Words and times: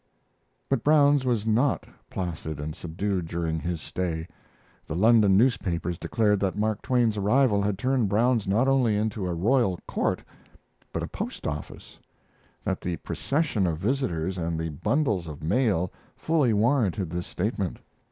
But 0.67 0.83
Brown's 0.83 1.25
was 1.25 1.45
not 1.45 1.85
placid 2.09 2.59
and 2.59 2.75
subdued 2.75 3.27
during 3.27 3.59
his 3.59 3.81
stay. 3.81 4.27
The 4.87 4.95
London 4.95 5.37
newspapers 5.37 5.99
declared 5.99 6.39
that 6.39 6.57
Mark 6.57 6.81
Twain's 6.81 7.17
arrival 7.17 7.61
had 7.61 7.77
turned 7.77 8.09
Brown's 8.09 8.47
not 8.47 8.67
only 8.67 8.95
into 8.95 9.27
a 9.27 9.33
royal 9.35 9.77
court, 9.87 10.23
but 10.91 11.03
a 11.03 11.07
post 11.07 11.45
office 11.45 11.99
that 12.63 12.81
the 12.81 12.97
procession 12.97 13.67
of 13.67 13.77
visitors 13.77 14.39
and 14.39 14.59
the 14.59 14.69
bundles 14.69 15.27
of 15.27 15.43
mail 15.43 15.91
fully 16.15 16.51
warranted 16.51 17.11
this 17.11 17.27
statement. 17.27 17.77